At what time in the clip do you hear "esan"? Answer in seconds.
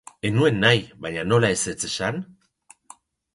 1.89-2.19